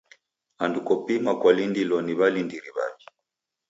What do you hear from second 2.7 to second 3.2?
w'aw'i.